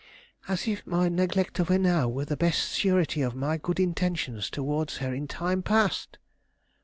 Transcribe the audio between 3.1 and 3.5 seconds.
of